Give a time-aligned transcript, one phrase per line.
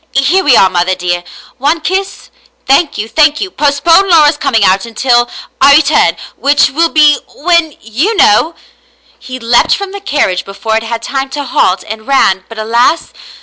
[0.13, 1.23] Here we are, mother dear.
[1.59, 2.31] One kiss?
[2.65, 3.51] Thank you, thank you.
[3.51, 5.29] Postpone Laura's coming out until—
[5.61, 8.55] I return— which will be— when— vou know."
[9.19, 13.13] He leaped from the carriage before it had time to halt, and ran, but alas